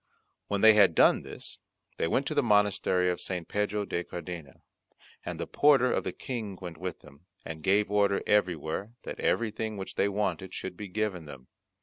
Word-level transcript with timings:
When 0.47 0.61
they 0.61 0.73
had 0.73 0.95
done 0.95 1.21
this, 1.21 1.59
they 1.97 2.07
went 2.07 2.25
to 2.25 2.33
the 2.33 2.41
monastery 2.41 3.11
of 3.11 3.21
St. 3.21 3.47
Pedro 3.47 3.85
de 3.85 4.03
Cardena, 4.03 4.61
and 5.23 5.39
the 5.39 5.45
porter 5.45 5.93
of 5.93 6.03
the 6.03 6.11
King 6.11 6.57
went 6.59 6.79
with 6.79 7.01
them, 7.01 7.27
and 7.45 7.61
gave 7.61 7.91
order 7.91 8.23
everywhere 8.25 8.93
that 9.03 9.19
everything 9.19 9.77
which 9.77 9.93
they 9.93 10.09
wanted 10.09 10.55
should 10.55 10.75
be 10.75 10.87
given 10.87 11.25
them. 11.25 11.49